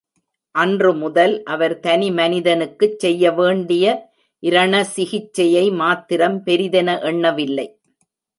[0.55, 3.85] அன்று முதல் அவர் தனி மனிதனுக்குச் செய்யவேண்டிய
[4.43, 7.67] இரணசிகிச்சையை மாத்திரம் பெரிதென எண்ணவில்லை.